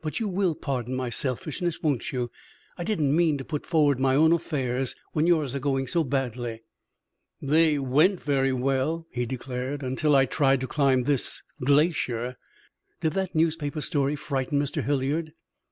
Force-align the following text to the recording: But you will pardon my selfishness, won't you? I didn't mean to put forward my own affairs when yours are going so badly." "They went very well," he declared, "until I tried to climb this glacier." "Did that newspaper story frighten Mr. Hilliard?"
But 0.00 0.20
you 0.20 0.28
will 0.28 0.54
pardon 0.54 0.94
my 0.94 1.10
selfishness, 1.10 1.82
won't 1.82 2.12
you? 2.12 2.30
I 2.78 2.84
didn't 2.84 3.16
mean 3.16 3.36
to 3.38 3.44
put 3.44 3.66
forward 3.66 3.98
my 3.98 4.14
own 4.14 4.32
affairs 4.32 4.94
when 5.12 5.26
yours 5.26 5.56
are 5.56 5.58
going 5.58 5.88
so 5.88 6.04
badly." 6.04 6.62
"They 7.42 7.76
went 7.76 8.20
very 8.20 8.52
well," 8.52 9.08
he 9.10 9.26
declared, 9.26 9.82
"until 9.82 10.14
I 10.14 10.24
tried 10.24 10.60
to 10.60 10.68
climb 10.68 11.02
this 11.02 11.42
glacier." 11.64 12.36
"Did 13.00 13.14
that 13.14 13.34
newspaper 13.34 13.80
story 13.80 14.14
frighten 14.14 14.56
Mr. 14.60 14.84
Hilliard?" 14.84 15.32